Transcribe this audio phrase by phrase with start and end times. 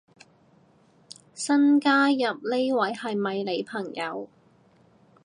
[1.35, 4.27] 新加入呢位係咪你朋友